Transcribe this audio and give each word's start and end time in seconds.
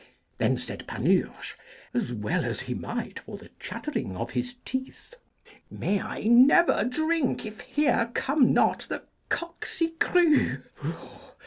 Then 0.39 0.57
said 0.57 0.87
Panurge, 0.87 1.55
as 1.93 2.11
well 2.11 2.43
as 2.43 2.61
he 2.61 2.73
might 2.73 3.19
for 3.19 3.37
the 3.37 3.51
chattering 3.59 4.17
of 4.17 4.31
his 4.31 4.55
teeth: 4.65 5.13
'May 5.69 6.01
I 6.01 6.21
never 6.23 6.83
drink 6.85 7.45
if 7.45 7.59
here 7.59 8.09
come 8.15 8.51
not 8.51 8.87
the 8.89 9.03
Coqcigrues!' 9.29 10.63